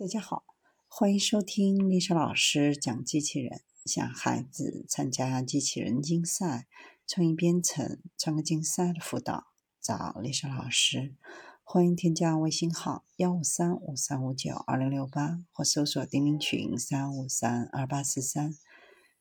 [0.00, 0.44] 大家好，
[0.88, 6.66] 欢迎收听丽莎老师讲机器人，向孩子参加机器人竞赛、
[7.06, 11.16] 创意编程、创客竞赛的辅导，找丽莎老师。
[11.62, 18.54] 欢迎添加微信号幺五三五三五九二零六八，或搜索钉钉群三五三二八四三。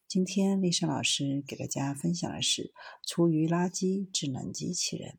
[0.08, 2.72] 今天丽莎老师给大家分享的是
[3.06, 5.18] 厨余垃圾智能机器人。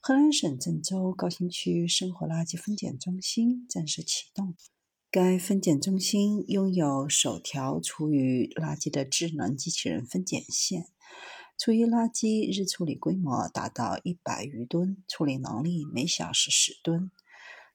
[0.00, 4.56] 河南省郑州高新区生活垃圾分拣中心正式启动。
[5.12, 10.86] 该分拣中心拥有首条厨余垃圾的智能机器人分拣线，
[11.58, 17.10] 厨余垃圾日处理规模达到一百余吨，处理能力每小时十吨。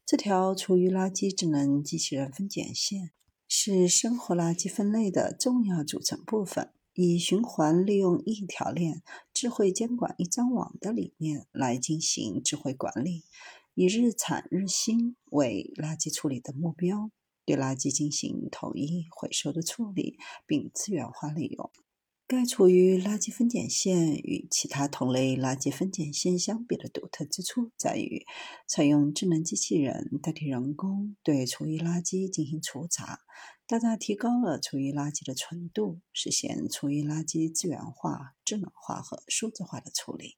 [0.06, 3.12] 这条厨余垃圾智能机器人分拣线
[3.50, 13.26] 是生活垃圾分类的重要组成部分，以循环利用一条链、智慧监管一张网的理念来进行智慧管理，
[13.74, 17.12] 以日产日新为垃圾处理的目标。
[17.46, 21.72] 对垃圾进行统一回收的处理，并资源化利用。
[22.28, 28.26] 该厨余垃圾分拣线与其他同类垃圾分拣线相比的独特之处在于，
[28.68, 33.20] 采用智能机器人代替人工对厨余垃圾进行除杂，
[33.68, 40.38] 大大提高了厨余垃圾的纯度，实现厨余垃圾资源化、智能化和数字化的处理。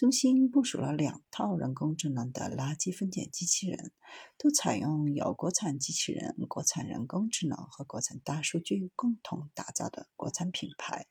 [0.00, 3.92] 中心部署了两套人工智能的垃圾分拣机器人，
[4.38, 11.06] 都采用由国产机器人、国产人工智能和国产大数据共同打造的国产品牌。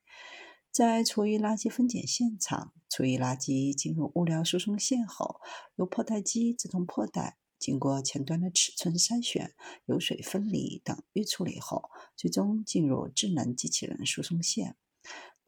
[0.71, 5.39] 在厨余垃圾分拣现场，厨余垃圾进入物料输送线后，
[5.75, 9.53] 由破袋机自动破袋，经过前端的尺寸筛选、
[9.85, 14.77] 油水分离等预处理后，最终进入智能机器人输送线。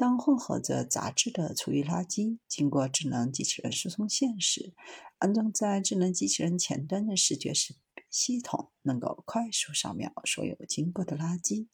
[0.01, 4.73] 当混合着杂质的厨余垃圾经过智能机器人输送线时，
[5.19, 11.67] 安装在智能机器人前端的视觉识别系统能够快速扫描所有经过的垃圾，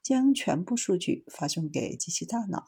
[0.00, 2.66] 将全部数据发送给机器大脑。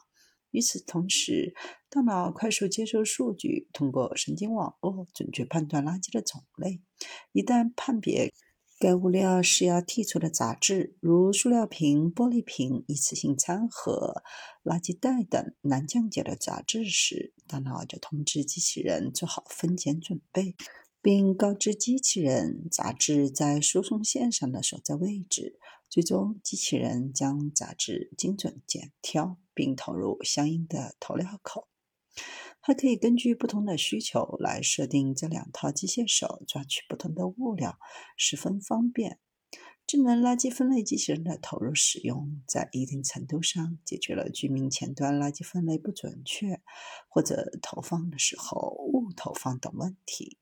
[0.51, 1.55] 与此同时，
[1.89, 6.81] 大脑快速接收数据，通过神经网络准确判断垃圾的种类。
[7.31, 8.33] 一旦判别，
[8.77, 14.21] 该物料是要剔除的杂质，如塑料瓶、玻璃瓶、一次性餐盒、
[14.63, 20.57] 垃圾袋等难降解的杂质时，大脑就通知机器人做好分拣准备，
[21.01, 25.57] 并告知机器人杂质在输送线上的所在位置。
[25.89, 31.69] 最终，机器人将杂质精准拣挑，并投入相应的投料口。
[32.67, 37.77] 还可以根据不同的需求来设定这两套机械手抓取不同的物料，
[38.17, 39.19] 十分方便。
[39.85, 46.59] 智能垃圾分类机器人的投入使用，在一定程度上解决了居民前端垃圾分类不准确
[47.07, 50.39] 或者投放的时候误投放等问题。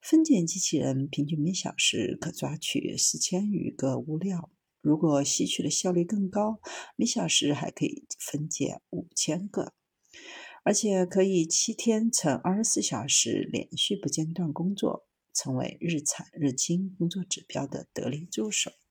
[0.00, 4.48] 分拣机器人平均每小时可抓取四千余个物料，
[4.80, 6.60] 如果吸取的效率更高，
[6.94, 9.74] 每小时还可以分拣五千个。
[10.68, 18.70] 而且可以七天乘二十四小时连续不间断工作，成为日产日清工作指标的得力助手。